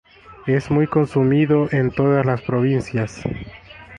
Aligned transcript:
Es 0.47 0.71
muy 0.71 0.87
consumido 0.87 1.67
en 1.71 1.91
todas 1.91 2.25
las 2.25 2.41
provincias. 2.41 3.21